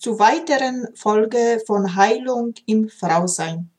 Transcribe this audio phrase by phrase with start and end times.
[0.00, 3.70] zu weiteren Folge von Heilung im Frausein.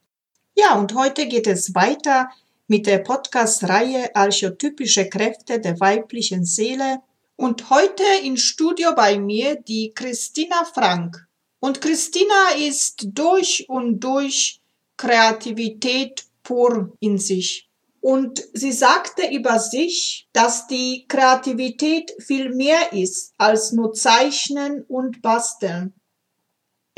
[0.55, 2.29] Ja, und heute geht es weiter
[2.67, 7.01] mit der Podcast-Reihe Archetypische Kräfte der weiblichen Seele.
[7.35, 11.27] Und heute im Studio bei mir die Christina Frank.
[11.59, 14.61] Und Christina ist durch und durch
[14.97, 17.67] Kreativität pur in sich.
[17.99, 25.23] Und sie sagte über sich, dass die Kreativität viel mehr ist als nur Zeichnen und
[25.23, 25.95] Basteln.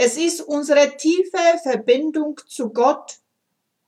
[0.05, 3.19] Es ist unsere tiefe Verbindung zu Gott,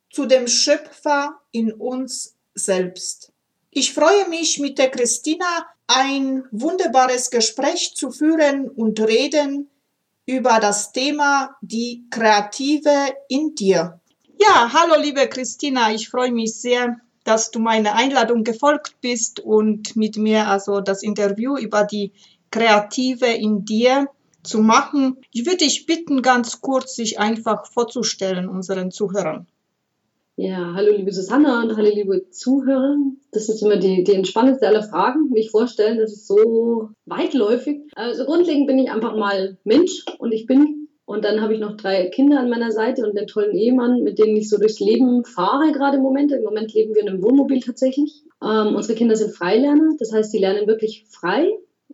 [0.09, 3.33] zu dem Schöpfer in uns selbst.
[3.69, 9.69] Ich freue mich mit der Christina ein wunderbares Gespräch zu führen und reden
[10.25, 13.99] über das Thema die Kreative in dir.
[14.39, 19.97] Ja, hallo liebe Christina, ich freue mich sehr, dass du meiner Einladung gefolgt bist und
[19.97, 22.13] mit mir also das Interview über die
[22.51, 24.07] Kreative in dir
[24.45, 25.17] zu machen.
[25.31, 29.47] Ich würde dich bitten, ganz kurz sich einfach vorzustellen unseren Zuhörern.
[30.37, 32.97] Ja, hallo liebe Susanna und hallo liebe Zuhörer.
[33.31, 37.83] Das ist immer die, die entspannendste aller Fragen, mich vorstellen, das ist so weitläufig.
[37.95, 41.77] Also grundlegend bin ich einfach mal Mensch und ich bin und dann habe ich noch
[41.77, 45.23] drei Kinder an meiner Seite und einen tollen Ehemann, mit dem ich so durchs Leben
[45.23, 46.31] fahre gerade im Moment.
[46.31, 48.23] Im Moment leben wir in einem Wohnmobil tatsächlich.
[48.43, 51.47] Ähm, unsere Kinder sind Freilerner, das heißt, sie lernen wirklich frei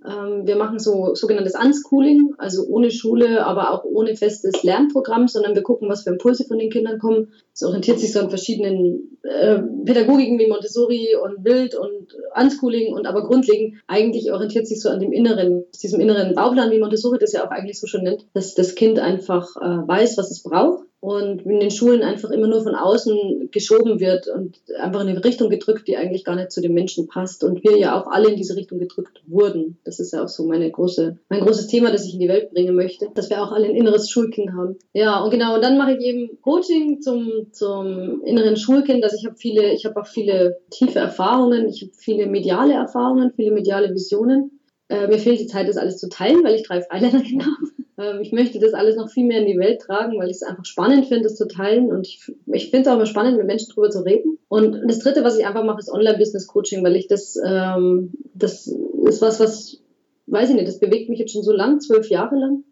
[0.04, 5.62] wir machen so sogenanntes Unschooling, also ohne Schule, aber auch ohne festes Lernprogramm, sondern wir
[5.62, 7.34] gucken, was für Impulse von den Kindern kommen.
[7.54, 13.06] Es orientiert sich so an verschiedenen äh, Pädagogiken wie Montessori und Wild und Unschooling und
[13.06, 17.34] aber grundlegend eigentlich orientiert sich so an dem inneren, diesem inneren Bauplan, wie Montessori das
[17.34, 20.84] ja auch eigentlich so schon nennt, dass das Kind einfach äh, weiß, was es braucht
[21.02, 25.24] und in den Schulen einfach immer nur von außen geschoben wird und einfach in eine
[25.24, 27.44] Richtung gedrückt, die eigentlich gar nicht zu den Menschen passt.
[27.44, 29.80] Und wir ja auch alle in diese Richtung gedrückt wurden.
[29.84, 32.52] Das ist ja auch so meine große, mein großes Thema, das ich in die Welt
[32.52, 34.78] bringen möchte, dass wir auch alle ein inneres Schulkind haben.
[34.94, 39.04] Ja, und genau, und dann mache ich eben Coaching zum, zum inneren Schulkind.
[39.04, 43.34] Also ich habe viele, ich habe auch viele tiefe Erfahrungen, ich habe viele mediale Erfahrungen,
[43.36, 44.60] viele mediale Visionen.
[44.88, 47.81] Äh, mir fehlt die Zeit, das alles zu teilen, weil ich drei Freiländer habe.
[48.02, 50.44] Ähm, ich möchte das alles noch viel mehr in die Welt tragen, weil ich es
[50.44, 51.92] einfach spannend finde, das zu teilen.
[51.92, 54.38] Und ich, ich finde es auch immer spannend, mit Menschen darüber zu reden.
[54.48, 59.22] Und das Dritte, was ich einfach mache, ist Online-Business-Coaching, weil ich das, ähm, das ist
[59.22, 59.82] was, was,
[60.28, 62.64] weiß ich nicht, das bewegt mich jetzt schon so lang, zwölf Jahre lang.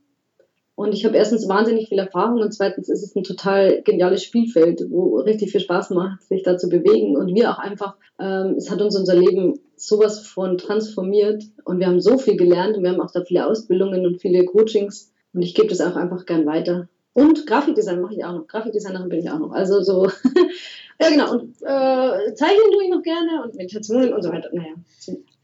[0.76, 4.86] Und ich habe erstens wahnsinnig viel Erfahrung und zweitens ist es ein total geniales Spielfeld,
[4.90, 7.18] wo richtig viel Spaß macht, sich da zu bewegen.
[7.18, 11.88] Und wir auch einfach, ähm, es hat uns unser Leben sowas von transformiert und wir
[11.88, 15.42] haben so viel gelernt und wir haben auch da viele Ausbildungen und viele Coachings und
[15.42, 16.88] ich gebe das auch einfach gern weiter.
[17.14, 18.48] Und Grafikdesign mache ich auch noch.
[18.48, 19.52] Grafikdesignerin bin ich auch noch.
[19.52, 20.08] Also so,
[21.02, 21.32] ja genau.
[21.34, 24.50] Und äh, zeichnen tue ich noch gerne und Meditationen und so weiter.
[24.54, 24.74] Naja,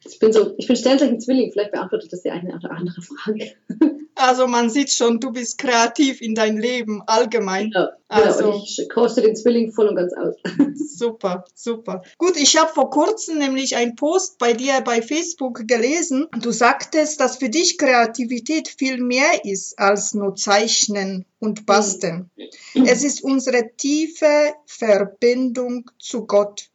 [0.06, 1.52] ich bin so, ich bin Sternzeichen Zwilling.
[1.52, 3.52] Vielleicht beantwortet das die eine oder andere Frage.
[4.16, 7.72] Also man sieht schon, du bist kreativ in dein Leben allgemein.
[7.74, 8.64] Ja, also genau.
[8.64, 10.36] ich koste den Zwilling voll und ganz aus.
[10.98, 12.02] super, super.
[12.18, 16.28] Gut, ich habe vor kurzem nämlich einen Post bei dir bei Facebook gelesen.
[16.40, 22.30] Du sagtest, dass für dich Kreativität viel mehr ist als nur Zeichnen und Basteln.
[22.74, 22.86] Mhm.
[22.86, 26.70] Es ist unsere tiefe Verbindung zu Gott,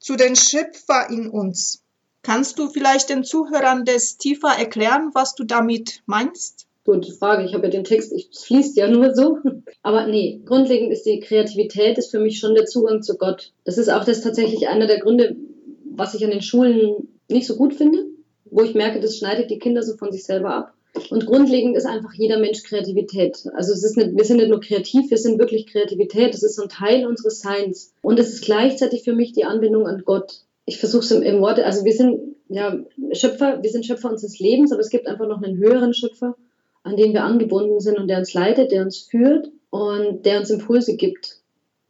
[0.00, 1.82] zu den Schöpfer in uns.
[2.22, 6.66] Kannst du vielleicht den Zuhörern das tiefer erklären, was du damit meinst?
[6.84, 7.44] Gute Frage.
[7.44, 9.38] Ich habe ja den Text, ich fließt ja nur so.
[9.82, 13.52] Aber nee, grundlegend ist die Kreativität ist für mich schon der Zugang zu Gott.
[13.64, 15.36] Das ist auch das tatsächlich einer der Gründe,
[15.84, 18.06] was ich an den Schulen nicht so gut finde,
[18.44, 20.74] wo ich merke, das schneidet die Kinder so von sich selber ab.
[21.10, 23.44] Und grundlegend ist einfach jeder Mensch Kreativität.
[23.54, 26.34] Also es ist nicht, wir sind nicht nur kreativ, wir sind wirklich Kreativität.
[26.34, 27.94] Das ist so ein Teil unseres Seins.
[28.02, 30.42] Und es ist gleichzeitig für mich die Anbindung an Gott.
[30.66, 32.78] Ich versuche es im, im Worte, also wir sind ja,
[33.12, 36.36] Schöpfer, wir sind Schöpfer unseres Lebens, aber es gibt einfach noch einen höheren Schöpfer,
[36.82, 40.50] an den wir angebunden sind und der uns leitet, der uns führt und der uns
[40.50, 41.40] Impulse gibt.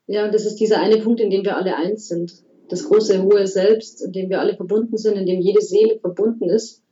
[0.06, 2.32] Ja, das ist dieser eine Punkt, in dem wir alle eins sind.
[2.68, 6.48] Das große, hohe Selbst, in dem wir alle verbunden sind, in dem jede Seele verbunden
[6.48, 6.82] ist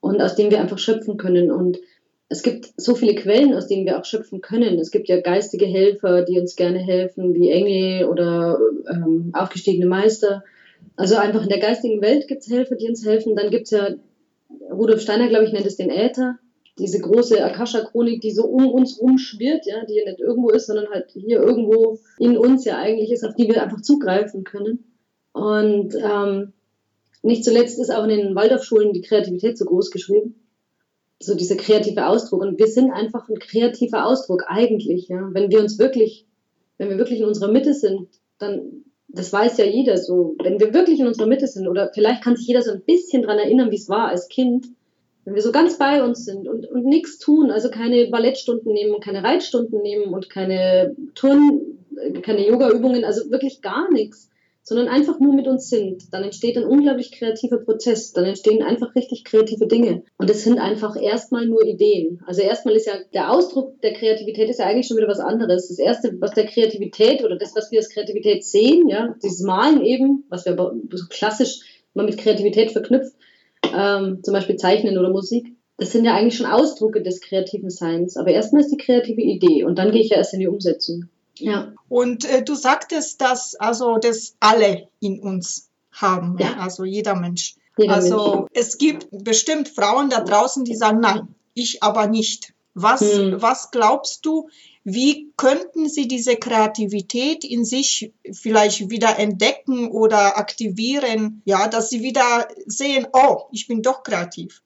[0.00, 1.50] und aus dem wir einfach schöpfen können.
[1.50, 1.78] Und
[2.28, 4.78] es gibt so viele Quellen, aus denen wir auch schöpfen können.
[4.78, 8.58] Es gibt ja geistige Helfer, die uns gerne helfen, wie Engel oder
[8.90, 10.42] ähm, aufgestiegene Meister.
[10.96, 13.36] Also einfach in der geistigen Welt gibt es Helfer, die uns helfen.
[13.36, 13.88] Dann gibt es ja,
[14.70, 16.38] Rudolf Steiner, glaube ich, nennt es den Äther,
[16.82, 20.88] diese große Akasha-Chronik, die so um uns rumschwirrt, ja, die ja nicht irgendwo ist, sondern
[20.88, 24.84] halt hier irgendwo in uns ja eigentlich ist, auf die wir einfach zugreifen können.
[25.32, 26.52] Und ähm,
[27.22, 30.34] nicht zuletzt ist auch in den Waldorfschulen die Kreativität so groß geschrieben.
[31.20, 32.42] So dieser kreative Ausdruck.
[32.42, 35.30] Und wir sind einfach ein kreativer Ausdruck eigentlich, ja.
[35.32, 36.26] Wenn wir uns wirklich,
[36.78, 38.08] wenn wir wirklich in unserer Mitte sind,
[38.38, 42.24] dann, das weiß ja jeder so, wenn wir wirklich in unserer Mitte sind, oder vielleicht
[42.24, 44.66] kann sich jeder so ein bisschen dran erinnern, wie es war als Kind,
[45.24, 49.00] wenn wir so ganz bei uns sind und, und nichts tun, also keine Ballettstunden nehmen,
[49.00, 51.60] keine Reitstunden nehmen und keine Turn,
[52.22, 54.30] keine Yoga-Übungen, also wirklich gar nichts,
[54.64, 58.94] sondern einfach nur mit uns sind, dann entsteht ein unglaublich kreativer Prozess, dann entstehen einfach
[58.94, 60.04] richtig kreative Dinge.
[60.18, 62.20] Und es sind einfach erstmal nur Ideen.
[62.26, 65.68] Also erstmal ist ja der Ausdruck der Kreativität ist ja eigentlich schon wieder was anderes.
[65.68, 69.82] Das erste, was der Kreativität oder das, was wir als Kreativität sehen, ja, dieses Malen
[69.82, 71.60] eben, was wir so klassisch
[71.94, 73.14] mal mit Kreativität verknüpft,
[73.74, 78.16] ähm, zum Beispiel Zeichnen oder Musik, das sind ja eigentlich schon Ausdrucke des kreativen Seins.
[78.16, 81.08] Aber erstmal ist die kreative Idee und dann gehe ich ja erst in die Umsetzung.
[81.38, 81.72] Ja.
[81.88, 86.50] Und äh, du sagtest, dass also das alle in uns haben, ja.
[86.50, 86.56] ja?
[86.58, 87.56] also jeder Mensch.
[87.76, 88.50] Jeder also Mensch.
[88.54, 92.52] es gibt bestimmt Frauen da draußen, die sagen, nein, ich aber nicht.
[92.74, 93.42] Was, hm.
[93.42, 94.48] was glaubst du,
[94.84, 102.02] wie könnten Sie diese Kreativität in sich vielleicht wieder entdecken oder aktivieren, ja, dass Sie
[102.02, 104.62] wieder sehen, oh, ich bin doch kreativ?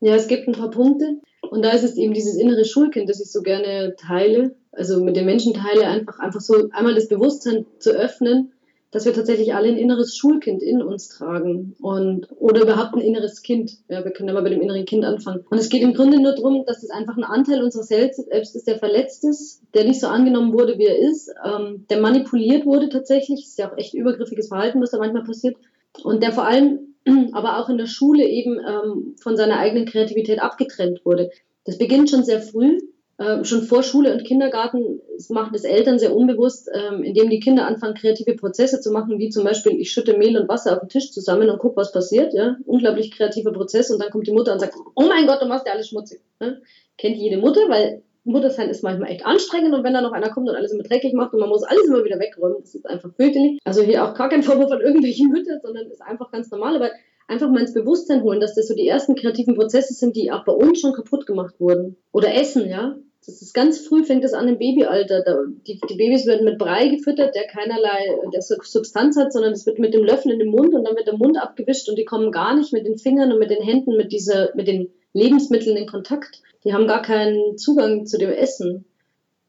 [0.00, 1.20] Ja, es gibt ein paar Punkte.
[1.50, 5.16] Und da ist es eben dieses innere Schulkind, das ich so gerne teile, also mit
[5.16, 8.53] den Menschen teile, einfach, einfach so einmal das Bewusstsein zu öffnen
[8.94, 13.42] dass wir tatsächlich alle ein inneres Schulkind in uns tragen und oder überhaupt ein inneres
[13.42, 13.72] Kind.
[13.88, 15.44] Ja, wir können ja mal bei dem inneren Kind anfangen.
[15.50, 18.68] Und es geht im Grunde nur darum, dass es einfach ein Anteil unseres Selbst ist,
[18.68, 22.88] der verletzt ist, der nicht so angenommen wurde, wie er ist, ähm, der manipuliert wurde
[22.88, 23.40] tatsächlich.
[23.40, 25.56] Das ist ja auch echt übergriffiges Verhalten, was da manchmal passiert.
[26.04, 26.94] Und der vor allem
[27.32, 31.30] aber auch in der Schule eben ähm, von seiner eigenen Kreativität abgetrennt wurde.
[31.64, 32.78] Das beginnt schon sehr früh
[33.18, 37.66] äh, schon vor Schule und Kindergarten machen es Eltern sehr unbewusst, ähm, indem die Kinder
[37.66, 40.88] anfangen, kreative Prozesse zu machen, wie zum Beispiel, ich schütte Mehl und Wasser auf den
[40.88, 42.34] Tisch zusammen und gucke, was passiert.
[42.34, 42.56] Ja?
[42.66, 45.66] Unglaublich kreativer Prozess und dann kommt die Mutter und sagt, oh mein Gott, du machst
[45.66, 46.20] ja alles schmutzig.
[46.40, 46.60] Ne?
[46.98, 50.48] Kennt jede Mutter, weil Muttersein ist manchmal echt anstrengend und wenn da noch einer kommt
[50.48, 53.14] und alles immer dreckig macht und man muss alles immer wieder wegräumen, das ist einfach
[53.14, 53.58] fürchterlich.
[53.64, 56.90] Also hier auch gar kein Vorwurf an irgendwelche Mütter, sondern ist einfach ganz normal, aber
[57.28, 60.44] einfach mal ins Bewusstsein holen, dass das so die ersten kreativen Prozesse sind, die auch
[60.44, 61.96] bei uns schon kaputt gemacht wurden.
[62.12, 62.96] Oder Essen, ja.
[63.26, 65.22] Das ist ganz früh, fängt das an im Babyalter.
[65.22, 69.64] Da, die, die, Babys werden mit Brei gefüttert, der keinerlei der Substanz hat, sondern es
[69.64, 72.04] wird mit dem Löffel in den Mund und dann wird der Mund abgewischt und die
[72.04, 75.76] kommen gar nicht mit den Fingern und mit den Händen mit dieser, mit den Lebensmitteln
[75.76, 76.42] in Kontakt.
[76.64, 78.84] Die haben gar keinen Zugang zu dem Essen.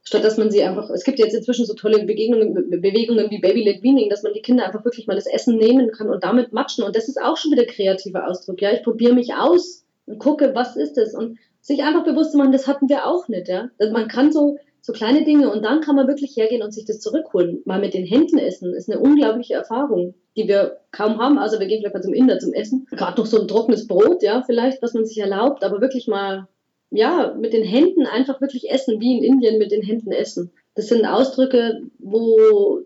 [0.03, 3.81] Statt dass man sie einfach, es gibt jetzt inzwischen so tolle Begegnungen, Bewegungen wie Baby-led
[3.81, 6.83] Weaning, dass man die Kinder einfach wirklich mal das Essen nehmen kann und damit matschen.
[6.83, 8.61] Und das ist auch schon wieder kreativer Ausdruck.
[8.61, 11.15] Ja, ich probiere mich aus und gucke, was ist es.
[11.15, 13.47] Und sich einfach bewusst zu machen, das hatten wir auch nicht.
[13.47, 13.69] Ja?
[13.79, 16.85] Also man kann so, so kleine Dinge und dann kann man wirklich hergehen und sich
[16.85, 17.63] das zurückholen.
[17.65, 21.39] Mal mit den Händen essen ist eine unglaubliche Erfahrung, die wir kaum haben.
[21.39, 22.85] Also wir gehen vielleicht mal zum Inder zum Essen.
[22.91, 26.47] Gerade noch so ein trockenes Brot, ja, vielleicht, was man sich erlaubt, aber wirklich mal,
[26.91, 30.51] ja, mit den Händen einfach wirklich essen, wie in Indien mit den Händen essen.
[30.75, 32.81] Das sind Ausdrücke, wo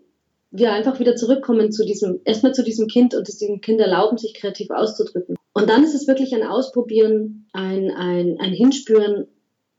[0.52, 4.16] wir einfach wieder zurückkommen zu diesem, erstmal zu diesem Kind und es diesem Kind erlauben,
[4.16, 5.36] sich kreativ auszudrücken.
[5.60, 9.26] Und dann ist es wirklich ein Ausprobieren, ein, ein, ein Hinspüren.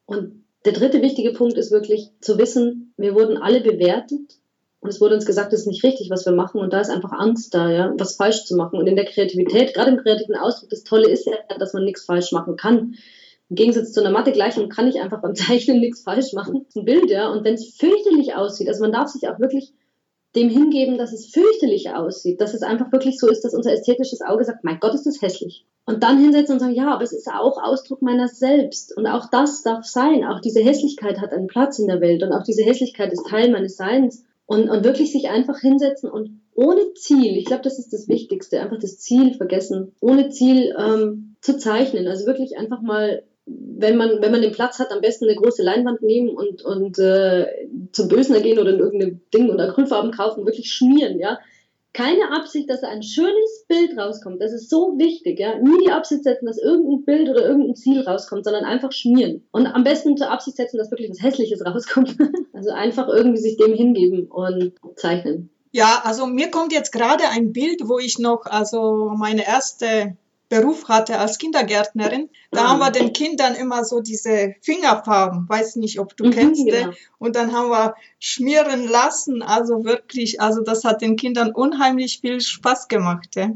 [0.06, 4.42] Und der dritte wichtige Punkt ist wirklich zu wissen, wir wurden alle bewertet
[4.82, 6.60] und es wurde uns gesagt, das ist nicht richtig, was wir machen.
[6.60, 8.80] Und da ist einfach Angst da, ja, was falsch zu machen.
[8.80, 12.06] Und in der Kreativität, gerade im kreativen Ausdruck, das Tolle ist ja, dass man nichts
[12.06, 12.96] falsch machen kann.
[13.50, 16.62] Im Gegensatz zu einer Mathe-Gleichung kann ich einfach beim Zeichnen nichts falsch machen.
[16.66, 17.32] Das ist ein Bild, ja.
[17.32, 19.74] Und wenn es fürchterlich aussieht, also man darf sich auch wirklich
[20.36, 24.22] dem hingeben, dass es fürchterlich aussieht, dass es einfach wirklich so ist, dass unser ästhetisches
[24.22, 25.66] Auge sagt, mein Gott, ist das hässlich.
[25.86, 28.96] Und dann hinsetzen und sagen, ja, aber es ist auch Ausdruck meiner selbst.
[28.96, 30.24] Und auch das darf sein.
[30.24, 32.24] Auch diese Hässlichkeit hat einen Platz in der Welt.
[32.24, 34.24] Und auch diese Hässlichkeit ist Teil meines Seins.
[34.46, 38.60] Und, und wirklich sich einfach hinsetzen und ohne Ziel, ich glaube, das ist das Wichtigste,
[38.60, 42.08] einfach das Ziel vergessen, ohne Ziel ähm, zu zeichnen.
[42.08, 45.64] Also wirklich einfach mal wenn man, wenn man den Platz hat, am besten eine große
[45.64, 47.48] Leinwand nehmen und, und äh,
[47.92, 51.40] zum Bösner gehen oder in irgendein Ding und Acrylfarben kaufen, wirklich schmieren, ja.
[51.94, 54.42] keine Absicht, dass ein schönes Bild rauskommt.
[54.42, 55.58] Das ist so wichtig, ja.
[55.58, 59.44] Nie die Absicht setzen, dass irgendein Bild oder irgendein Ziel rauskommt, sondern einfach schmieren.
[59.52, 62.16] Und am besten zur Absicht setzen, dass wirklich was Hässliches rauskommt.
[62.54, 65.50] also einfach irgendwie sich dem hingeben und zeichnen.
[65.72, 70.18] Ja, also mir kommt jetzt gerade ein Bild, wo ich noch also meine erste
[70.52, 72.30] Beruf hatte als Kindergärtnerin.
[72.52, 76.66] Da haben wir den Kindern immer so diese Fingerfarben, weiß nicht, ob du mhm, kennst,
[76.66, 76.92] genau.
[77.20, 79.42] und dann haben wir schmieren lassen.
[79.42, 83.30] Also wirklich, also das hat den Kindern unheimlich viel Spaß gemacht.
[83.38, 83.52] Ja,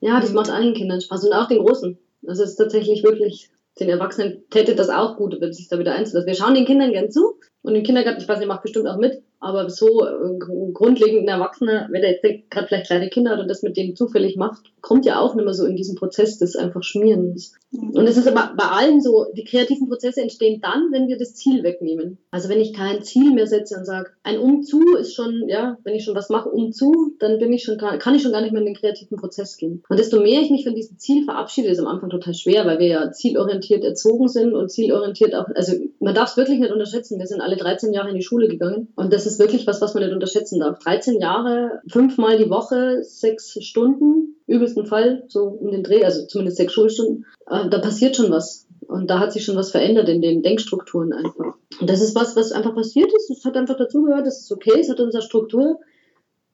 [0.00, 1.98] ja das macht allen Kindern Spaß und auch den Großen.
[2.22, 6.26] Das ist tatsächlich wirklich, den Erwachsenen täte das auch gut, wenn sich da wieder einzulassen.
[6.26, 8.96] Wir schauen den Kindern gern zu und den Kindergarten, ich weiß nicht, macht bestimmt auch
[8.96, 10.38] mit, aber so äh,
[10.72, 13.96] grundlegend ein Erwachsener, wenn er jetzt gerade vielleicht kleine Kinder hat und das mit denen
[13.96, 17.54] zufällig macht, kommt ja auch nicht mehr so in diesen Prozess des einfach Schmierens.
[17.72, 21.34] Und es ist aber bei allen so, die kreativen Prozesse entstehen dann, wenn wir das
[21.34, 22.18] Ziel wegnehmen.
[22.30, 25.94] Also wenn ich kein Ziel mehr setze und sage, ein Umzu ist schon, ja, wenn
[25.94, 28.62] ich schon was mache, Umzu, dann bin ich schon, kann ich schon gar nicht mehr
[28.62, 29.82] in den kreativen Prozess gehen.
[29.88, 32.78] Und desto mehr ich mich von diesem Ziel verabschiede, ist am Anfang total schwer, weil
[32.78, 37.18] wir ja zielorientiert erzogen sind und zielorientiert auch, also man darf es wirklich nicht unterschätzen.
[37.18, 39.94] Wir sind alle 13 Jahre in die Schule gegangen und das ist wirklich was, was
[39.94, 40.78] man nicht unterschätzen darf.
[40.78, 46.56] 13 Jahre, fünfmal die Woche, sechs Stunden, übelsten Fall, so um den Dreh, also zumindest
[46.56, 48.66] sechs Schulstunden, äh, da passiert schon was.
[48.86, 51.54] Und da hat sich schon was verändert in den Denkstrukturen einfach.
[51.80, 53.30] Und das ist was, was einfach passiert ist.
[53.30, 55.80] Es hat einfach dazugehört, das ist okay, es hat unsere Struktur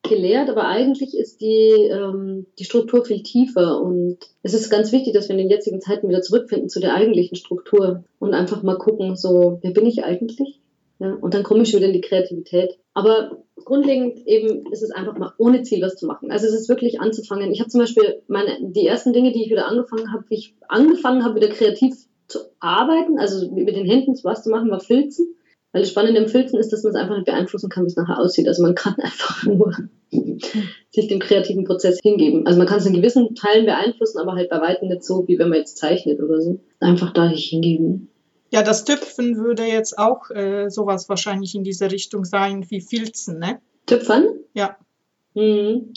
[0.02, 5.14] gelehrt, aber eigentlich ist die, ähm, die Struktur viel tiefer und es ist ganz wichtig,
[5.14, 8.79] dass wir in den jetzigen Zeiten wieder zurückfinden zu der eigentlichen Struktur und einfach mal
[8.79, 10.61] gucken, so, wer bin ich eigentlich?
[11.02, 12.78] Ja, und dann komme ich wieder in die Kreativität.
[12.94, 16.30] Aber grundlegend eben ist es einfach mal ohne Ziel was zu machen.
[16.30, 17.50] Also es ist wirklich anzufangen.
[17.50, 20.54] Ich habe zum Beispiel meine, die ersten Dinge, die ich wieder angefangen habe, wie ich
[20.68, 21.94] angefangen habe, wieder kreativ
[22.28, 25.35] zu arbeiten, also mit den Händen was zu machen, war Filzen.
[25.73, 27.97] Weil das Spannende im Filzen ist, dass man es einfach nicht beeinflussen kann, wie es
[27.97, 28.47] nachher aussieht.
[28.47, 29.75] Also man kann einfach nur
[30.90, 32.47] sich dem kreativen Prozess hingeben.
[32.47, 35.38] Also man kann es in gewissen Teilen beeinflussen, aber halt bei weitem nicht so, wie
[35.38, 36.61] wenn man jetzt zeichnet oder so.
[36.78, 38.12] Einfach da sich hingeben.
[38.52, 43.38] Ja, das Tüpfen würde jetzt auch äh, sowas wahrscheinlich in diese Richtung sein wie Filzen,
[43.38, 43.62] ne?
[43.87, 44.26] Tüpfern?
[44.52, 44.76] Ja.
[45.35, 45.94] Mhm.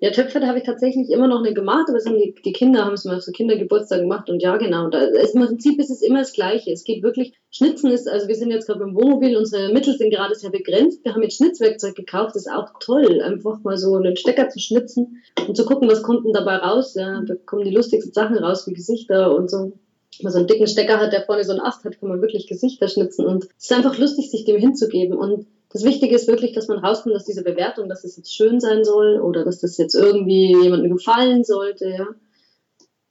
[0.00, 2.94] Ja, Töpfe, da habe ich tatsächlich immer noch eine gemacht, aber die, die Kinder haben
[2.94, 4.88] es mal zu Kindergeburtstag gemacht und ja, genau.
[4.88, 6.72] Da, es, Im Prinzip ist es immer das Gleiche.
[6.72, 10.08] Es geht wirklich, Schnitzen ist, also wir sind jetzt gerade beim Wohnmobil, unsere Mittel sind
[10.08, 11.04] gerade sehr begrenzt.
[11.04, 14.58] Wir haben jetzt Schnitzwerkzeug gekauft, das ist auch toll, einfach mal so einen Stecker zu
[14.58, 16.94] schnitzen und zu gucken, was kommt denn dabei raus.
[16.94, 19.74] Ja, da kommen die lustigsten Sachen raus, wie Gesichter und so
[20.22, 22.46] man so einen dicken Stecker hat, der vorne so einen Ast hat, kann man wirklich
[22.46, 23.26] Gesichter schnitzen.
[23.26, 25.16] Und es ist einfach lustig, sich dem hinzugeben.
[25.16, 28.60] Und das Wichtige ist wirklich, dass man rauskommt, dass diese Bewertung, dass es jetzt schön
[28.60, 32.06] sein soll oder dass das jetzt irgendwie jemandem gefallen sollte, ja.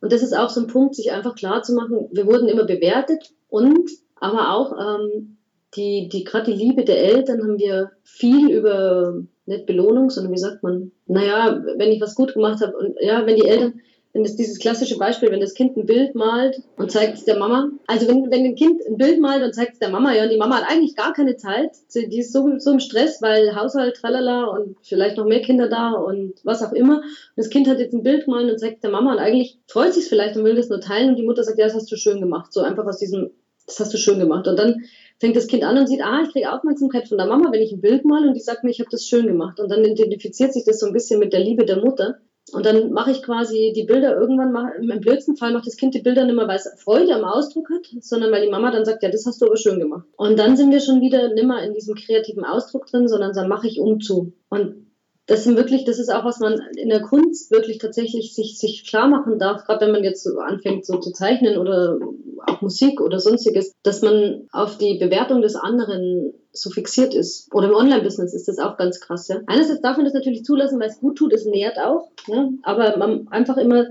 [0.01, 2.65] Und das ist auch so ein Punkt, sich einfach klar zu machen, wir wurden immer
[2.65, 5.37] bewertet und aber auch ähm,
[5.75, 10.37] die, die gerade die Liebe der Eltern haben wir viel über nicht Belohnung, sondern wie
[10.37, 13.81] sagt man, naja, wenn ich was gut gemacht habe und ja, wenn die Eltern,
[14.13, 17.37] wenn das dieses klassische Beispiel, wenn das Kind ein Bild malt und zeigt es der
[17.37, 17.69] Mama.
[17.85, 20.31] Also wenn, wenn ein Kind ein Bild malt und zeigt es der Mama, ja, und
[20.31, 23.97] die Mama hat eigentlich gar keine Zeit, die ist so, so im Stress, weil Haushalt,
[23.97, 26.97] tralala und vielleicht noch mehr Kinder da und was auch immer.
[26.97, 29.59] Und das Kind hat jetzt ein Bild gemalt und zeigt es der Mama und eigentlich
[29.67, 31.91] freut sich vielleicht und will das nur teilen und die Mutter sagt, ja, das hast
[31.91, 32.51] du schön gemacht.
[32.51, 33.29] So einfach aus diesem,
[33.67, 34.47] das hast du schön gemacht.
[34.47, 34.85] Und dann
[35.19, 37.73] fängt das Kind an und sieht, ah, ich kriege Aufmerksamkeit von der Mama, wenn ich
[37.73, 39.59] ein Bild male und die sagt mir, ich habe das schön gemacht.
[39.59, 42.17] Und dann identifiziert sich das so ein bisschen mit der Liebe der Mutter.
[42.53, 45.93] Und dann mache ich quasi die Bilder irgendwann mal, im blödsten Fall macht das Kind
[45.93, 48.85] die Bilder nicht mehr, weil es Freude am Ausdruck hat, sondern weil die Mama dann
[48.85, 50.05] sagt, ja, das hast du aber schön gemacht.
[50.17, 53.67] Und dann sind wir schon wieder nimmer in diesem kreativen Ausdruck drin, sondern dann mache
[53.67, 54.33] ich umzu.
[54.49, 54.87] Und
[55.29, 58.87] das sind wirklich, das ist auch, was man in der Kunst wirklich tatsächlich sich, sich
[58.87, 61.99] klar machen darf, gerade wenn man jetzt so anfängt so zu zeichnen oder
[62.45, 67.53] auch Musik oder sonstiges, dass man auf die Bewertung des anderen so fixiert ist.
[67.53, 69.41] Oder im Online-Business ist das auch ganz krass, ja.
[69.47, 72.49] Einerseits darf man das natürlich zulassen, weil es gut tut, es nährt auch, ja.
[72.63, 73.87] Aber man einfach immer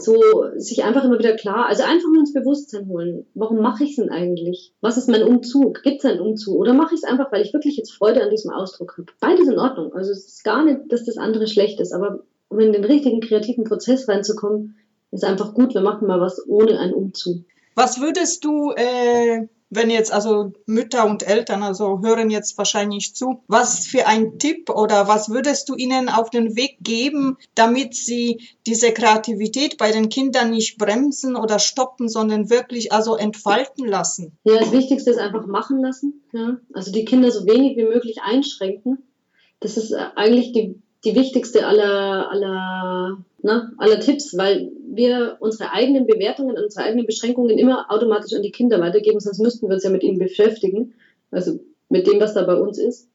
[0.00, 0.14] so
[0.56, 3.26] sich einfach immer wieder klar, also einfach nur ins Bewusstsein holen.
[3.34, 4.72] Warum mache ich es denn eigentlich?
[4.80, 5.82] Was ist mein Umzug?
[5.82, 6.56] Gibt es einen Umzug?
[6.56, 9.12] Oder mache ich es einfach, weil ich wirklich jetzt Freude an diesem Ausdruck habe?
[9.20, 9.92] Beides in Ordnung.
[9.92, 13.20] Also es ist gar nicht, dass das andere schlecht ist, aber um in den richtigen
[13.20, 14.76] kreativen Prozess reinzukommen,
[15.10, 17.44] ist einfach gut, wir machen mal was ohne einen Umzug.
[17.78, 23.42] Was würdest du äh, wenn jetzt also Mütter und Eltern also hören jetzt wahrscheinlich zu,
[23.48, 28.40] was für ein Tipp oder was würdest du ihnen auf den Weg geben, damit sie
[28.66, 34.32] diese Kreativität bei den Kindern nicht bremsen oder stoppen, sondern wirklich also entfalten lassen?
[34.44, 36.22] Ja, das Wichtigste ist einfach machen lassen.
[36.32, 36.56] Ja?
[36.72, 39.02] Also die Kinder so wenig wie möglich einschränken.
[39.60, 46.06] Das ist eigentlich die die wichtigste aller, aller, ne, aller Tipps, weil wir unsere eigenen
[46.06, 49.90] Bewertungen, unsere eigenen Beschränkungen immer automatisch an die Kinder weitergeben, sonst müssten wir uns ja
[49.90, 50.92] mit ihnen beschäftigen,
[51.30, 53.08] also mit dem, was da bei uns ist.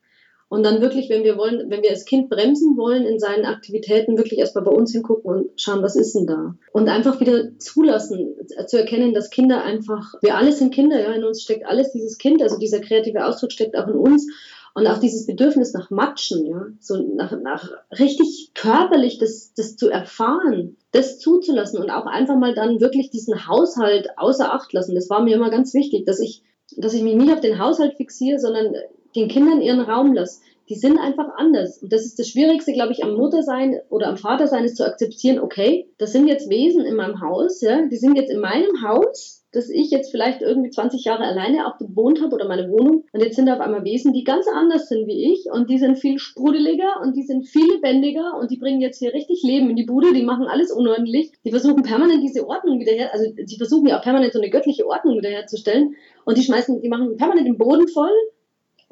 [0.49, 4.17] Und dann wirklich, wenn wir wollen, wenn wir das Kind bremsen wollen in seinen Aktivitäten,
[4.17, 6.53] wirklich erstmal bei uns hingucken und schauen, was ist denn da?
[6.71, 8.35] Und einfach wieder zulassen,
[8.67, 12.19] zu erkennen, dass Kinder einfach, wir alle sind Kinder, ja, in uns steckt alles dieses
[12.19, 14.27] Kind, also dieser kreative Ausdruck steckt auch in uns.
[14.75, 19.89] Und auch dieses Bedürfnis nach Matschen, ja, so nach, nach richtig körperlich das, das zu
[19.89, 24.95] erfahren, das zuzulassen und auch einfach mal dann wirklich diesen Haushalt außer Acht lassen.
[24.95, 26.41] Das war mir immer ganz wichtig, dass ich,
[26.75, 28.73] dass ich mich nicht auf den Haushalt fixiere, sondern
[29.15, 30.41] den Kindern ihren Raum lasse.
[30.69, 31.77] Die sind einfach anders.
[31.77, 35.39] Und das ist das Schwierigste, glaube ich, am Muttersein oder am Vatersein, ist zu akzeptieren,
[35.39, 39.42] okay, das sind jetzt Wesen in meinem Haus, ja, die sind jetzt in meinem Haus,
[39.53, 43.05] dass ich jetzt vielleicht irgendwie 20 Jahre alleine auch gewohnt habe oder meine Wohnung.
[43.11, 45.97] Und jetzt sind auf einmal Wesen, die ganz anders sind wie ich und die sind
[45.97, 49.75] viel sprudeliger und die sind viel lebendiger und die bringen jetzt hier richtig Leben in
[49.75, 53.87] die Bude, die machen alles unordentlich, die versuchen permanent diese Ordnung wiederher, also die versuchen
[53.87, 55.95] ja auch permanent so eine göttliche Ordnung wiederherzustellen
[56.25, 58.11] und die schmeißen, die machen permanent den Boden voll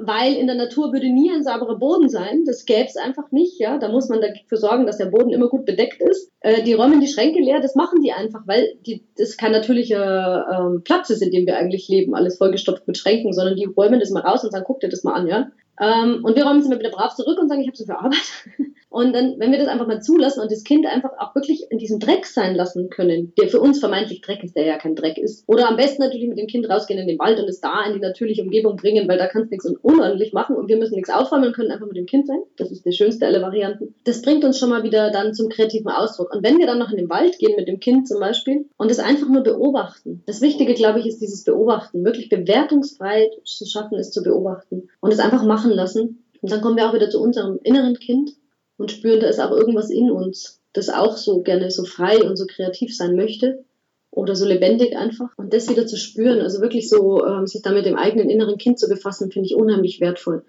[0.05, 2.43] weil in der Natur würde nie ein sauberer Boden sein.
[2.46, 3.60] Das gäbe es einfach nicht.
[3.60, 6.31] Ja, da muss man dafür sorgen, dass der Boden immer gut bedeckt ist.
[6.41, 7.62] Äh, die räumen die Schränke leer.
[7.62, 11.58] Das machen die einfach, weil die, das kein natürlicher ähm, Platz ist, in dem wir
[11.58, 14.79] eigentlich leben, alles vollgestopft mit Schränken, sondern die räumen das mal raus und sagen, guck
[14.79, 15.51] dir das mal an, ja.
[15.81, 17.95] Ähm, und wir räumen es immer wieder brav zurück und sagen, ich habe so viel
[17.95, 18.21] Arbeit.
[18.91, 21.77] Und dann, wenn wir das einfach mal zulassen und das Kind einfach auch wirklich in
[21.77, 25.17] diesem Dreck sein lassen können, der für uns vermeintlich Dreck ist, der ja kein Dreck
[25.17, 25.47] ist.
[25.47, 27.93] Oder am besten natürlich mit dem Kind rausgehen in den Wald und es da in
[27.93, 31.09] die natürliche Umgebung bringen, weil da kannst du nichts unordentlich machen und wir müssen nichts
[31.09, 32.41] aufräumen und können einfach mit dem Kind sein.
[32.57, 33.95] Das ist die schönste aller Varianten.
[34.03, 36.35] Das bringt uns schon mal wieder dann zum kreativen Ausdruck.
[36.35, 38.91] Und wenn wir dann noch in den Wald gehen mit dem Kind zum Beispiel und
[38.91, 40.21] es einfach nur beobachten.
[40.25, 42.03] Das Wichtige, glaube ich, ist dieses Beobachten.
[42.03, 46.24] Wirklich bewertungsfrei zu schaffen, ist zu beobachten und es einfach machen lassen.
[46.42, 48.32] Und dann kommen wir auch wieder zu unserem inneren Kind
[48.78, 52.38] und spüren, da ist auch irgendwas in uns, das auch so gerne so frei und
[52.38, 53.63] so kreativ sein möchte
[54.10, 55.30] oder so lebendig einfach.
[55.38, 58.80] Und das wieder zu spüren, also wirklich so ähm, sich damit dem eigenen inneren Kind
[58.80, 60.44] zu befassen, finde ich unheimlich wertvoll.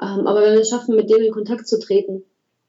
[0.00, 2.24] Ähm, aber wenn wir es schaffen, mit dem in Kontakt zu treten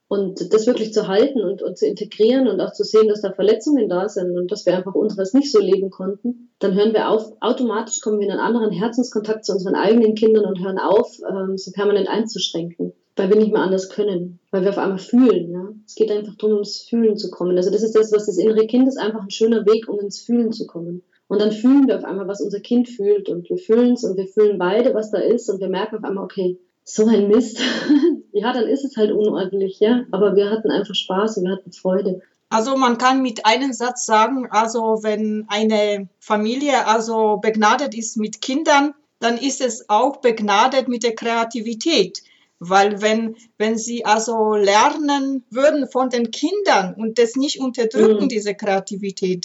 [0.08, 3.32] und das wirklich zu halten und, und zu integrieren und auch zu sehen, dass da
[3.32, 7.08] Verletzungen da sind und dass wir einfach unseres nicht so leben konnten, dann hören wir
[7.08, 11.18] auf, automatisch kommen wir in einen anderen Herzenskontakt zu unseren eigenen Kindern und hören auf,
[11.28, 15.50] ähm, sie permanent einzuschränken weil wir nicht mehr anders können, weil wir auf einmal fühlen.
[15.50, 15.68] Ja?
[15.86, 17.56] Es geht einfach darum, ins Fühlen zu kommen.
[17.56, 20.20] Also das ist das, was das innere Kind ist, einfach ein schöner Weg, um ins
[20.20, 21.02] Fühlen zu kommen.
[21.26, 24.16] Und dann fühlen wir auf einmal, was unser Kind fühlt und wir fühlen es und
[24.16, 27.60] wir fühlen beide, was da ist und wir merken auf einmal, okay, so ein Mist.
[28.32, 31.72] ja, dann ist es halt unordentlich, ja, aber wir hatten einfach Spaß und wir hatten
[31.72, 32.22] Freude.
[32.48, 38.40] Also man kann mit einem Satz sagen, also wenn eine Familie also begnadet ist mit
[38.40, 42.22] Kindern, dann ist es auch begnadet mit der Kreativität.
[42.60, 48.28] Weil wenn, wenn sie also lernen würden von den Kindern und das nicht unterdrücken, mhm.
[48.28, 49.44] diese Kreativität,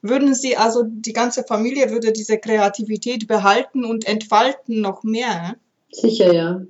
[0.00, 5.56] würden sie also, die ganze Familie würde diese Kreativität behalten und entfalten noch mehr.
[5.90, 6.62] Sicher, ja.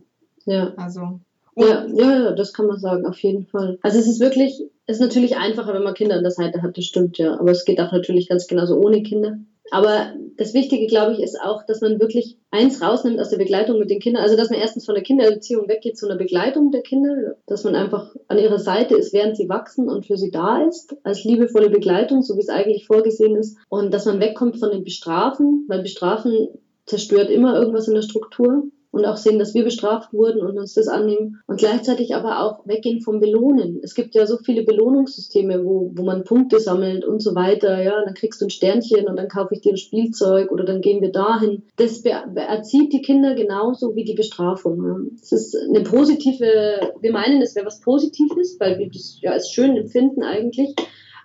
[0.49, 0.73] Ja.
[0.77, 1.21] Also.
[1.57, 3.79] Ja, ja, ja, das kann man sagen, auf jeden Fall.
[3.83, 6.79] Also es ist wirklich, es ist natürlich einfacher, wenn man Kinder an der Seite hat,
[6.79, 7.39] das stimmt ja.
[7.39, 9.39] Aber es geht auch natürlich ganz genauso ohne Kinder.
[9.71, 13.79] Aber das Wichtige, glaube ich, ist auch, dass man wirklich eins rausnimmt aus der Begleitung
[13.79, 14.23] mit den Kindern.
[14.23, 17.75] Also, dass man erstens von der Kindererziehung weggeht zu einer Begleitung der Kinder, dass man
[17.75, 21.71] einfach an ihrer Seite ist, während sie wachsen und für sie da ist, als liebevolle
[21.71, 23.59] Begleitung, so wie es eigentlich vorgesehen ist.
[23.69, 26.49] Und dass man wegkommt von dem Bestrafen, weil Bestrafen
[26.87, 30.74] zerstört immer irgendwas in der Struktur und auch sehen, dass wir bestraft wurden und uns
[30.74, 33.81] das annehmen und gleichzeitig aber auch weggehen vom Belohnen.
[33.83, 37.83] Es gibt ja so viele Belohnungssysteme, wo, wo man Punkte sammelt und so weiter.
[37.83, 40.81] Ja, dann kriegst du ein Sternchen und dann kaufe ich dir ein Spielzeug oder dann
[40.81, 41.64] gehen wir dahin.
[41.77, 44.85] Das erzieht die Kinder genauso wie die Bestrafung.
[44.85, 44.96] Ja.
[45.22, 49.51] Es ist eine positive, wir meinen, es wäre was Positives, weil wir das ja als
[49.51, 50.74] schön empfinden eigentlich.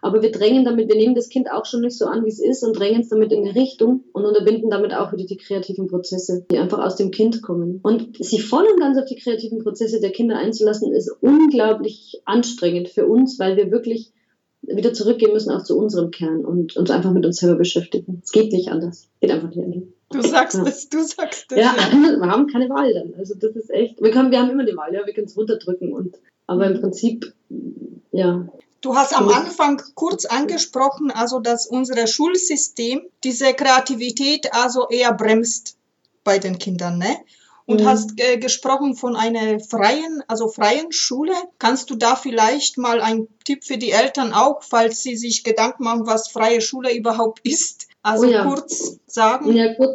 [0.04, 2.40] Aber wir drängen damit, wir nehmen das Kind auch schon nicht so an, wie es
[2.40, 5.88] ist und drängen es damit in eine Richtung und unterbinden damit auch wieder die kreativen
[5.88, 7.80] Prozesse, die einfach aus dem Kind kommen.
[7.84, 12.90] Und sich voll und ganz auf die kreativen Prozesse der Kinder einzulassen, ist unglaublich anstrengend
[12.90, 14.12] für uns, weil wir wirklich
[14.62, 18.22] wieder zurückgehen müssen auch zu unserem Kern und uns einfach mit uns selber beschäftigen.
[18.26, 19.08] Es geht nicht anders.
[19.22, 19.84] Geht einfach nicht anders.
[20.12, 20.66] Du sagst ja.
[20.66, 21.58] es, du sagst es.
[21.58, 21.74] Ja,
[22.20, 23.14] wir haben keine Wahl dann.
[23.18, 24.02] Also das ist echt.
[24.02, 26.82] Wir, können, wir haben immer die Wahl, ja, wir können es runterdrücken und aber im
[26.82, 27.34] Prinzip,
[28.12, 28.50] ja,
[28.84, 35.78] Du hast am Anfang kurz angesprochen, also dass unser Schulsystem diese Kreativität also eher bremst
[36.26, 37.16] bei den Kindern, ne?
[37.66, 37.86] Und mhm.
[37.86, 41.34] hast äh, gesprochen von einer freien, also freien Schule.
[41.60, 45.86] Kannst du da vielleicht mal einen Tipp für die Eltern auch, falls sie sich Gedanken
[45.86, 47.83] machen, was freie Schule überhaupt ist?
[48.04, 48.44] Also oh ja.
[48.44, 49.56] kurz sagen.
[49.56, 49.90] Ja, gut.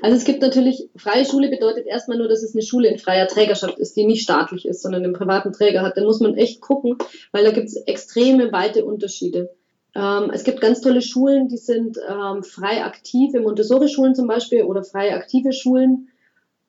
[0.00, 3.26] Also es gibt natürlich, freie Schule bedeutet erstmal nur, dass es eine Schule in freier
[3.26, 5.96] Trägerschaft ist, die nicht staatlich ist, sondern einen privaten Träger hat.
[5.96, 6.96] Da muss man echt gucken,
[7.32, 9.50] weil da gibt es extreme weite Unterschiede.
[9.96, 14.62] Ähm, es gibt ganz tolle Schulen, die sind ähm, frei aktiv, im Montessori-Schulen zum Beispiel
[14.62, 16.08] oder frei aktive Schulen.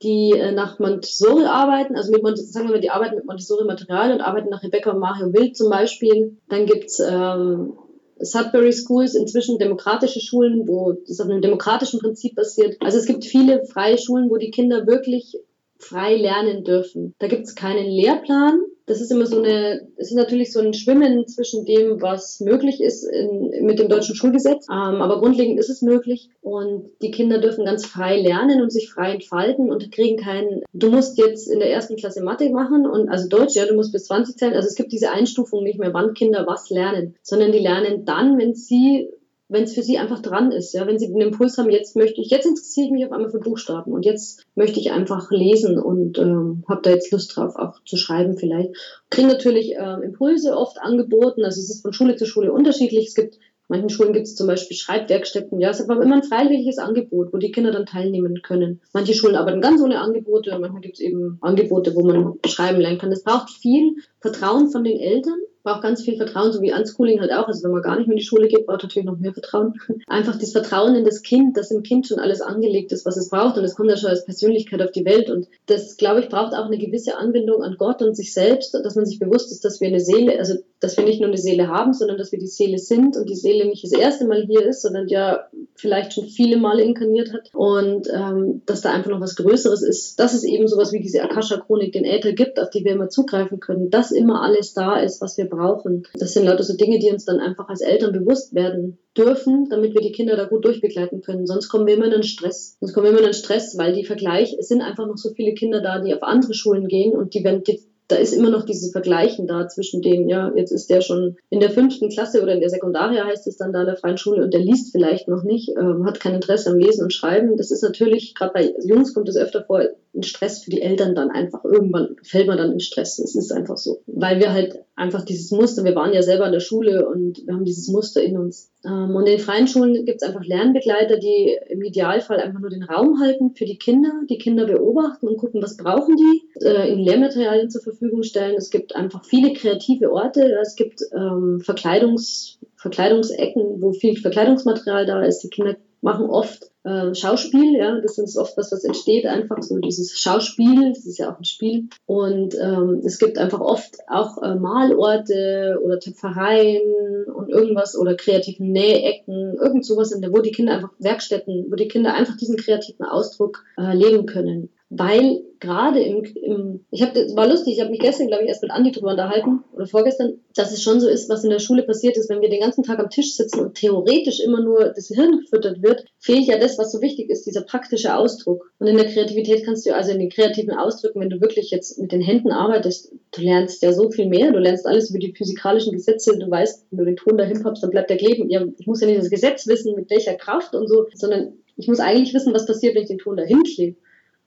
[0.01, 4.13] die äh, nach Montessori arbeiten, also mit Montessori, sagen wir mal, die arbeiten mit Montessori-Material
[4.13, 6.37] und arbeiten nach Rebecca und Mario Wild zum Beispiel.
[6.47, 7.73] Dann gibt's ähm,
[8.19, 12.77] Sudbury Schools, inzwischen demokratische Schulen, wo das auf einem demokratischen Prinzip basiert.
[12.79, 15.37] Also es gibt viele freie Schulen, wo die Kinder wirklich
[15.77, 17.15] frei lernen dürfen.
[17.19, 20.73] Da gibt es keinen Lehrplan, das ist immer so eine, es ist natürlich so ein
[20.73, 24.65] Schwimmen zwischen dem, was möglich ist in, mit dem deutschen Schulgesetz.
[24.67, 28.89] Ähm, aber grundlegend ist es möglich und die Kinder dürfen ganz frei lernen und sich
[28.89, 33.09] frei entfalten und kriegen keinen, du musst jetzt in der ersten Klasse Mathe machen und
[33.09, 34.55] also Deutsch, ja, du musst bis 20 zählen.
[34.55, 38.39] Also es gibt diese Einstufung nicht mehr, wann Kinder was lernen, sondern die lernen dann,
[38.39, 39.07] wenn sie
[39.49, 42.21] wenn es für sie einfach dran ist, ja, wenn sie den Impuls haben, jetzt möchte
[42.21, 45.79] ich, jetzt interessiere ich mich auf einmal für Buchstaben und jetzt möchte ich einfach lesen
[45.79, 48.69] und ähm, habe da jetzt Lust drauf, auch zu schreiben vielleicht.
[49.09, 53.07] Kriegen natürlich äh, Impulse oft angeboten, also es ist von Schule zu Schule unterschiedlich.
[53.07, 56.23] Es gibt manchen Schulen gibt es zum Beispiel Schreibwerkstätten, ja, es ist aber immer ein
[56.23, 58.81] freiwilliges Angebot, wo die Kinder dann teilnehmen können.
[58.93, 62.99] Manche Schulen arbeiten ganz ohne Angebote, manchmal gibt es eben Angebote, wo man schreiben lernen
[62.99, 63.11] kann.
[63.11, 67.31] Das braucht viel Vertrauen von den Eltern braucht ganz viel Vertrauen, so wie Unschooling halt
[67.31, 67.47] auch.
[67.47, 69.73] Also wenn man gar nicht mehr in die Schule geht, braucht natürlich noch mehr Vertrauen.
[70.07, 73.29] Einfach das Vertrauen in das Kind, dass im Kind schon alles angelegt ist, was es
[73.29, 73.57] braucht.
[73.57, 75.29] Und es kommt ja schon als Persönlichkeit auf die Welt.
[75.29, 78.95] Und das, glaube ich, braucht auch eine gewisse Anbindung an Gott und sich selbst, dass
[78.95, 81.67] man sich bewusst ist, dass wir eine Seele, also dass wir nicht nur eine Seele
[81.67, 84.65] haben, sondern dass wir die Seele sind und die Seele nicht das erste Mal hier
[84.65, 87.49] ist, sondern ja vielleicht schon viele Male inkarniert hat.
[87.53, 90.19] Und ähm, dass da einfach noch was Größeres ist.
[90.19, 93.59] Dass es eben sowas wie diese Akasha-Chronik, den Äther gibt, auf die wir immer zugreifen
[93.59, 93.89] können.
[93.89, 96.03] Dass immer alles da ist, was wir brauchen.
[96.13, 99.93] Das sind lauter so Dinge, die uns dann einfach als Eltern bewusst werden dürfen, damit
[99.93, 101.45] wir die Kinder da gut durchbegleiten können.
[101.45, 102.77] Sonst kommen wir immer in den Stress.
[102.79, 105.31] Sonst kommen wir immer in den Stress, weil die Vergleich, es sind einfach noch so
[105.33, 107.63] viele Kinder da, die auf andere Schulen gehen und die werden
[108.09, 111.59] da ist immer noch dieses Vergleichen da zwischen denen, ja, jetzt ist der schon in
[111.59, 114.43] der fünften Klasse oder in der Sekundaria heißt es dann da in der freien Schule
[114.43, 117.55] und der liest vielleicht noch nicht, ähm, hat kein Interesse am Lesen und Schreiben.
[117.55, 119.83] Das ist natürlich, gerade bei Jungs kommt es öfter vor,
[120.15, 121.63] ein Stress für die Eltern dann einfach.
[121.63, 123.19] Irgendwann fällt man dann in Stress.
[123.19, 124.01] Es ist einfach so.
[124.07, 127.53] Weil wir halt einfach dieses Muster, wir waren ja selber in der Schule und wir
[127.53, 128.71] haben dieses Muster in uns.
[128.83, 132.83] Ähm, und in freien Schulen gibt es einfach Lernbegleiter, die im Idealfall einfach nur den
[132.83, 137.03] Raum halten für die Kinder, die Kinder beobachten und gucken, was brauchen die, äh, ihnen
[137.03, 138.55] Lehrmaterialien zur Verfügung stellen.
[138.55, 140.57] Es gibt einfach viele kreative Orte.
[140.61, 145.39] Es gibt ähm, Verkleidungs, Verkleidungsecken, wo viel Verkleidungsmaterial da ist.
[145.43, 149.77] Die Kinder machen oft äh, Schauspiel, ja, das ist oft was, was entsteht, einfach so
[149.77, 151.89] dieses Schauspiel, das ist ja auch ein Spiel.
[152.05, 158.71] Und ähm, es gibt einfach oft auch äh, Malorte oder Töpfereien und irgendwas oder kreativen
[158.71, 162.57] Nähecken, irgend sowas, in der, wo die Kinder einfach Werkstätten, wo die Kinder einfach diesen
[162.57, 167.91] kreativen Ausdruck äh, leben können weil gerade im, im ich habe war lustig, ich habe
[167.91, 171.07] mich gestern, glaube ich, erst mit Andi drüber unterhalten oder vorgestern, dass es schon so
[171.07, 173.59] ist, was in der Schule passiert ist, wenn wir den ganzen Tag am Tisch sitzen
[173.59, 177.45] und theoretisch immer nur das Hirn gefüttert wird, fehlt ja das, was so wichtig ist,
[177.45, 178.71] dieser praktische Ausdruck.
[178.79, 181.99] Und in der Kreativität kannst du also in den kreativen Ausdrücken, wenn du wirklich jetzt
[181.99, 185.33] mit den Händen arbeitest, du lernst ja so viel mehr, du lernst alles über die
[185.33, 188.49] physikalischen Gesetze, du weißt, wenn du den Ton dahin pappst, dann bleibt der kleben.
[188.49, 191.87] Ja, ich muss ja nicht das Gesetz wissen, mit welcher Kraft und so, sondern ich
[191.87, 193.95] muss eigentlich wissen, was passiert, wenn ich den Ton dahin klebe.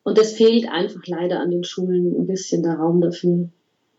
[0.05, 3.49] Und es fehlt einfach leider an den Schulen ein bisschen der Raum dafür,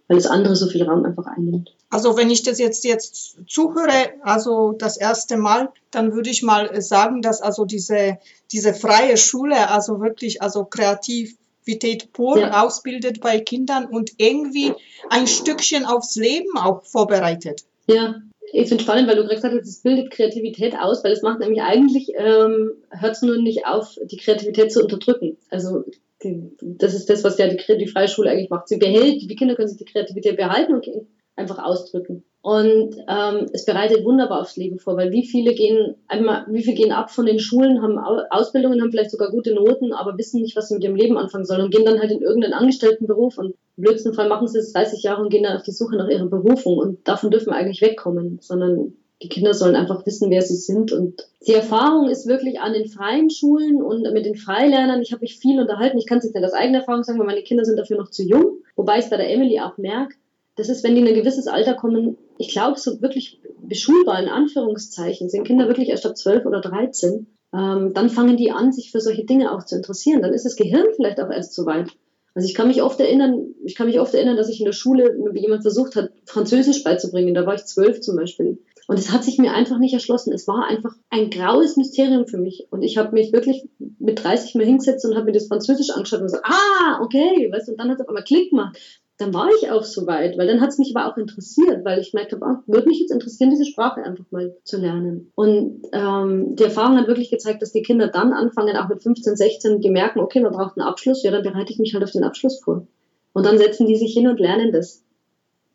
[0.08, 1.74] weil das andere so viel Raum einfach einnimmt.
[1.90, 6.82] Also wenn ich das jetzt jetzt zuhöre, also das erste Mal, dann würde ich mal
[6.82, 8.18] sagen, dass also diese
[8.52, 12.64] diese freie Schule also wirklich also Kreativität pur ja.
[12.64, 14.74] ausbildet bei Kindern und irgendwie
[15.10, 17.64] ein Stückchen aufs Leben auch vorbereitet.
[17.88, 18.16] Ja,
[18.54, 21.40] ich finde spannend, weil du gerade gesagt hast, es bildet Kreativität aus, weil es macht
[21.40, 25.38] nämlich eigentlich, ähm, hört es nur nicht auf, die Kreativität zu unterdrücken.
[25.50, 25.84] Also
[26.24, 28.68] die, das ist das, was ja die, die Freischule eigentlich macht.
[28.68, 30.88] Sie behält, die Kinder können sich die Kreativität behalten und
[31.36, 32.24] einfach ausdrücken.
[32.44, 36.76] Und ähm, es bereitet wunderbar aufs Leben vor, weil wie viele gehen einmal, wie viele
[36.76, 40.58] gehen ab von den Schulen, haben Ausbildungen, haben vielleicht sogar gute Noten, aber wissen nicht,
[40.58, 43.56] was sie mit ihrem Leben anfangen sollen und gehen dann halt in irgendeinen Angestelltenberuf und
[43.78, 46.10] im blödsten Fall machen sie es 30 Jahre und gehen dann auf die Suche nach
[46.10, 50.42] ihrer Berufung und davon dürfen wir eigentlich wegkommen, sondern die Kinder sollen einfach wissen, wer
[50.42, 50.92] sie sind.
[50.92, 55.02] Und die Erfahrung ist wirklich an den freien Schulen und mit den Freilernern.
[55.02, 55.98] Ich habe mich viel unterhalten.
[55.98, 58.10] Ich kann es jetzt nicht aus eigener Erfahrung sagen, weil meine Kinder sind dafür noch
[58.10, 58.58] zu jung.
[58.76, 60.16] Wobei ich es bei der Emily auch merke,
[60.56, 64.30] das ist, wenn die in ein gewisses Alter kommen, ich glaube, so wirklich beschulbar in
[64.30, 68.92] Anführungszeichen, sind Kinder wirklich erst ab 12 oder 13, ähm, dann fangen die an, sich
[68.92, 70.22] für solche Dinge auch zu interessieren.
[70.22, 71.90] Dann ist das Gehirn vielleicht auch erst so weit.
[72.36, 74.74] Also ich kann mich oft erinnern, ich kann mich oft erinnern, dass ich in der
[74.74, 77.36] Schule jemand versucht hat, Französisch beizubringen.
[77.36, 78.60] Da war ich zwölf zum Beispiel.
[78.88, 80.34] Und es hat sich mir einfach nicht erschlossen.
[80.34, 82.68] Es war einfach ein graues Mysterium für mich.
[82.72, 83.70] Und ich habe mich wirklich
[84.00, 87.68] mit 30 mal hingesetzt und habe mir das Französisch angeschaut und gesagt, ah, okay, weißt
[87.68, 88.78] du, und dann hat es auf einmal Klick gemacht
[89.24, 92.00] dann war ich auch so weit, weil dann hat es mich aber auch interessiert, weil
[92.00, 95.32] ich merkte, ah, würde mich jetzt interessieren, diese Sprache einfach mal zu lernen.
[95.36, 99.38] Und ähm, die Erfahrung hat wirklich gezeigt, dass die Kinder dann anfangen, auch mit 15,
[99.38, 102.12] 16, die merken, okay, man braucht einen Abschluss, ja, dann bereite ich mich halt auf
[102.12, 102.86] den Abschluss vor.
[103.32, 105.04] Und dann setzen die sich hin und lernen das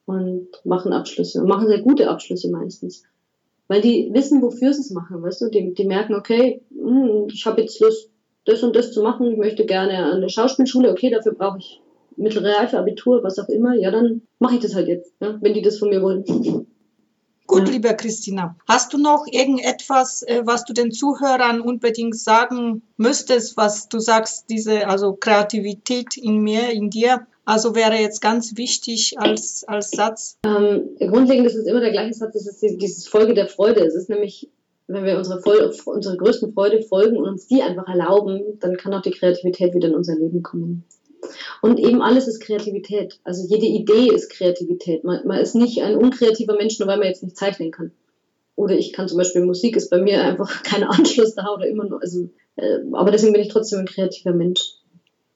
[0.05, 3.03] und machen Abschlüsse und machen sehr gute Abschlüsse meistens.
[3.67, 5.49] Weil die wissen, wofür sie es machen, weißt du?
[5.49, 8.11] Die, die merken, okay, hm, ich habe jetzt Lust,
[8.45, 11.81] das und das zu machen, ich möchte gerne an der Schauspielschule, okay, dafür brauche ich
[12.19, 15.63] mittlere Abitur, was auch immer, ja, dann mache ich das halt jetzt, ja, wenn die
[15.63, 16.25] das von mir wollen.
[17.47, 17.73] Gut, ja.
[17.73, 23.89] liebe Christina, hast du noch irgendetwas, äh, was du den Zuhörern unbedingt sagen müsstest, was
[23.89, 29.65] du sagst, diese also Kreativität in mir, in dir, also wäre jetzt ganz wichtig als,
[29.67, 30.37] als Satz?
[30.45, 33.81] Ähm, grundlegend ist es immer der gleiche Satz, es ist dieses Folge der Freude.
[33.81, 34.51] Es ist nämlich,
[34.87, 38.93] wenn wir unsere, Vol unsere größten Freude folgen und uns die einfach erlauben, dann kann
[38.93, 40.85] auch die Kreativität wieder in unser Leben kommen.
[41.63, 43.21] Und eben alles ist Kreativität.
[43.25, 45.05] Also jede Idee ist Kreativität.
[45.05, 47.93] Man, man ist nicht ein unkreativer Mensch, nur weil man jetzt nicht zeichnen kann.
[48.57, 51.85] Oder ich kann zum Beispiel Musik, ist bei mir einfach kein Anschluss da oder immer
[51.85, 54.75] nur, also, äh, aber deswegen bin ich trotzdem ein kreativer Mensch.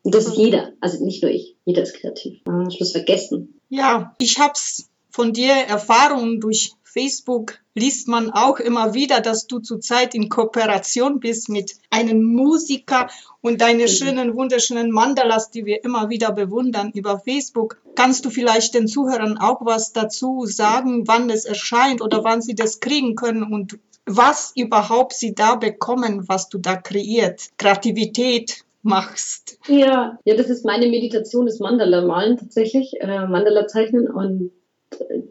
[0.03, 2.41] Und das ist jeder, also nicht nur ich, jeder ist kreativ.
[2.47, 3.61] Ah, ich muss vergessen.
[3.69, 9.61] Ja, ich hab's von dir Erfahrungen durch Facebook liest man auch immer wieder, dass du
[9.61, 13.09] zurzeit in Kooperation bist mit einem Musiker
[13.41, 13.89] und deine mhm.
[13.89, 17.81] schönen, wunderschönen Mandalas, die wir immer wieder bewundern über Facebook.
[17.95, 22.55] Kannst du vielleicht den Zuhörern auch was dazu sagen, wann es erscheint oder wann sie
[22.55, 27.51] das kriegen können und was überhaupt sie da bekommen, was du da kreiert?
[27.57, 29.59] Kreativität, machst.
[29.69, 34.51] Ja, ja, das ist meine Meditation, das Mandala malen tatsächlich, äh, Mandala zeichnen und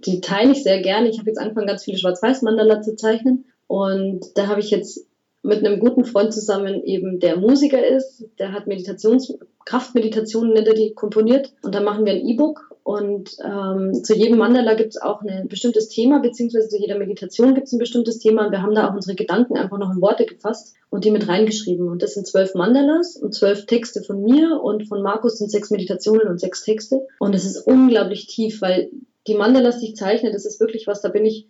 [0.06, 1.10] die teile ich sehr gerne.
[1.10, 3.46] Ich habe jetzt angefangen, ganz viele Schwarz-Weiß-Mandala zu zeichnen.
[3.68, 5.08] Und da habe ich jetzt
[5.44, 9.34] mit einem guten Freund zusammen eben, der Musiker ist, der hat Meditations,
[9.66, 11.54] Kraftmeditationen nennt er die, komponiert.
[11.64, 15.48] Und dann machen wir ein E-Book und ähm, zu jedem Mandala gibt es auch ein
[15.48, 18.46] bestimmtes Thema, beziehungsweise zu jeder Meditation gibt es ein bestimmtes Thema.
[18.46, 21.28] Und wir haben da auch unsere Gedanken einfach noch in Worte gefasst und die mit
[21.28, 21.88] reingeschrieben.
[21.88, 25.70] Und das sind zwölf Mandalas und zwölf Texte von mir und von Markus sind sechs
[25.70, 27.06] Meditationen und sechs Texte.
[27.20, 28.90] Und es ist unglaublich tief, weil
[29.28, 31.48] die Mandalas, die ich zeichne, das ist wirklich was, da bin ich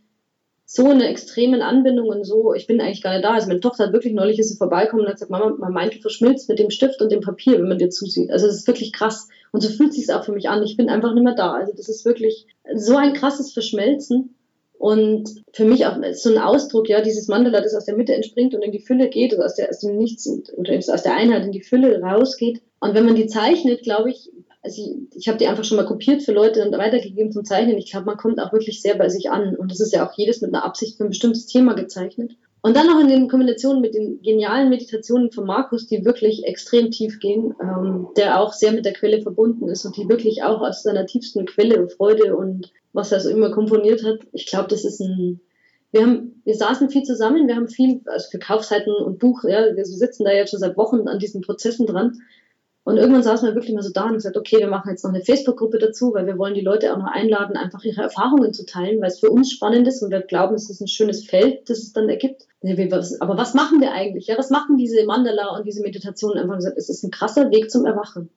[0.73, 3.33] so in einer extremen Anbindung und so, ich bin eigentlich gar nicht da.
[3.33, 5.99] Also meine Tochter hat wirklich neulich ist sie vorbeikommen und hat gesagt, Mama, mein Mantel
[5.99, 8.31] verschmilzt mit dem Stift und dem Papier, wenn man dir zusieht.
[8.31, 9.27] Also das ist wirklich krass.
[9.51, 10.63] Und so fühlt sich auch für mich an.
[10.63, 11.51] Ich bin einfach nicht mehr da.
[11.51, 14.35] Also das ist wirklich so ein krasses Verschmelzen.
[14.77, 18.55] Und für mich auch so ein Ausdruck, ja, dieses Mandala, das aus der Mitte entspringt
[18.55, 21.45] und in die Fülle geht, oder aus, der, aus dem Nichts oder aus der Einheit
[21.45, 22.61] in die Fülle rausgeht.
[22.79, 24.31] Und wenn man die zeichnet, glaube ich,
[24.63, 27.77] also ich, ich habe die einfach schon mal kopiert für Leute und weitergegeben zum Zeichnen.
[27.77, 29.55] Ich glaube, man kommt auch wirklich sehr bei sich an.
[29.55, 32.35] Und das ist ja auch jedes mit einer Absicht für ein bestimmtes Thema gezeichnet.
[32.63, 36.91] Und dann noch in den Kombinationen mit den genialen Meditationen von Markus, die wirklich extrem
[36.91, 40.61] tief gehen, ähm, der auch sehr mit der Quelle verbunden ist und die wirklich auch
[40.61, 44.19] aus seiner tiefsten Quelle Freude und was er so immer komponiert hat.
[44.31, 45.39] Ich glaube, das ist ein,
[45.91, 49.75] wir haben, wir saßen viel zusammen, wir haben viel, also für Kaufseiten und Buch, ja,
[49.75, 52.19] wir sitzen da jetzt schon seit Wochen an diesen Prozessen dran.
[52.83, 55.13] Und irgendwann saßen wir wirklich mal so da und gesagt, okay, wir machen jetzt noch
[55.13, 58.65] eine Facebook-Gruppe dazu, weil wir wollen die Leute auch noch einladen, einfach ihre Erfahrungen zu
[58.65, 61.69] teilen, weil es für uns spannend ist und wir glauben, es ist ein schönes Feld,
[61.69, 62.47] das es dann ergibt.
[63.19, 64.27] Aber was machen wir eigentlich?
[64.27, 66.39] Ja, was machen diese Mandala und diese Meditationen?
[66.39, 68.29] Einfach gesagt, es ist ein krasser Weg zum Erwachen.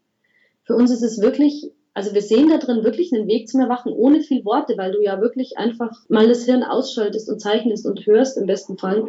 [0.64, 3.92] Für uns ist es wirklich, also wir sehen da drin wirklich einen Weg zum Erwachen
[3.92, 8.04] ohne viel Worte, weil du ja wirklich einfach mal das Hirn ausschaltest und zeichnest und
[8.06, 9.06] hörst im besten Fall.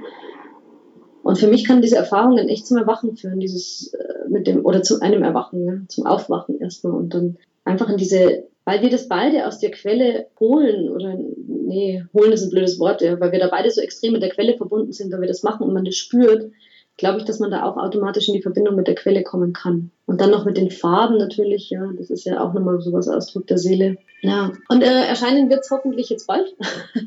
[1.26, 4.84] Und für mich kann diese Erfahrungen echt zum Erwachen führen, dieses äh, mit dem, oder
[4.84, 9.08] zu einem Erwachen, ja, zum Aufwachen erstmal und dann einfach in diese, weil wir das
[9.08, 13.40] beide aus der Quelle holen, oder nee, holen ist ein blödes Wort, ja, weil wir
[13.40, 15.84] da beide so extrem mit der Quelle verbunden sind, weil wir das machen und man
[15.84, 16.52] das spürt,
[16.96, 19.90] glaube ich, dass man da auch automatisch in die Verbindung mit der Quelle kommen kann.
[20.06, 23.48] Und dann noch mit den Farben natürlich, ja, das ist ja auch nochmal sowas Ausdruck
[23.48, 23.98] der Seele.
[24.22, 26.56] Ja, und äh, erscheinen wird es hoffentlich jetzt bald.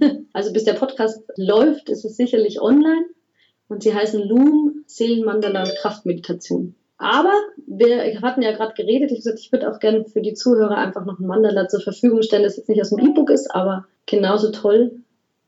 [0.32, 3.06] also bis der Podcast läuft, ist es sicherlich online.
[3.68, 6.74] Und sie heißen Loom, Seelenmandala Kraftmeditation.
[6.96, 7.32] Aber
[7.66, 11.04] wir hatten ja gerade geredet, ich gesagt, ich würde auch gerne für die Zuhörer einfach
[11.04, 14.50] noch ein Mandala zur Verfügung stellen, das jetzt nicht aus dem E-Book ist, aber genauso
[14.50, 15.00] toll.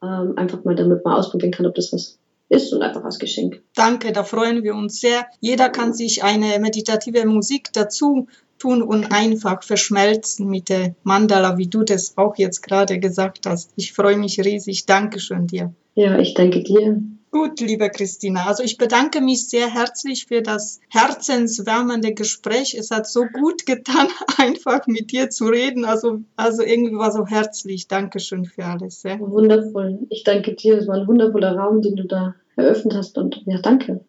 [0.02, 3.62] Ähm, einfach mal damit mal ausprobieren kann, ob das was ist und einfach als Geschenk.
[3.74, 5.26] Danke, da freuen wir uns sehr.
[5.40, 8.28] Jeder kann sich eine meditative Musik dazu
[8.58, 13.72] tun und einfach verschmelzen mit der Mandala, wie du das auch jetzt gerade gesagt hast.
[13.76, 14.86] Ich freue mich riesig.
[14.86, 15.72] Dankeschön dir.
[15.94, 17.02] Ja, ich danke dir.
[17.30, 18.46] Gut, liebe Christina.
[18.46, 22.74] Also ich bedanke mich sehr herzlich für das herzenswärmende Gespräch.
[22.74, 25.84] Es hat so gut getan, einfach mit dir zu reden.
[25.84, 27.86] Also, also irgendwie war so herzlich.
[27.86, 29.04] Dankeschön für alles.
[29.04, 29.20] Ja.
[29.20, 30.00] Wundervoll.
[30.08, 30.78] Ich danke dir.
[30.78, 33.16] Es war ein wundervoller Raum, den du da eröffnet hast.
[33.16, 34.04] Und ja, danke.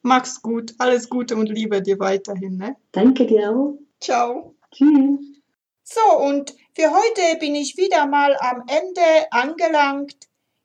[0.00, 0.72] Mach's gut.
[0.78, 2.56] Alles Gute und Liebe dir weiterhin.
[2.56, 2.76] Ne?
[2.92, 3.78] Danke dir auch.
[4.00, 4.54] Ciao.
[4.72, 5.20] Tschüss.
[5.84, 10.16] So, und für heute bin ich wieder mal am Ende angelangt.